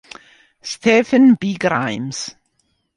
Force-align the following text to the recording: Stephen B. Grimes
Stephen 0.71 1.37
B. 1.39 1.57
Grimes 1.61 2.33